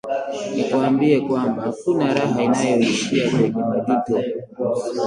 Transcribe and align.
Nikwambie 0.53 1.15
kwamba, 1.27 1.59
hakuna 1.67 2.05
raha 2.15 2.41
inayoishia 2.47 3.23
kwenye 3.31 3.49
majuto 3.67 4.15